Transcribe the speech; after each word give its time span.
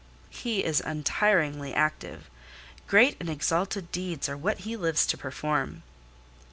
"He 0.31 0.63
is 0.63 0.81
untiringly 0.83 1.75
active. 1.75 2.27
Great 2.87 3.15
and 3.19 3.29
exalted 3.29 3.91
deeds 3.91 4.27
are 4.27 4.35
what 4.35 4.61
he 4.61 4.75
lives 4.75 5.05
to 5.05 5.15
perform." 5.15 5.83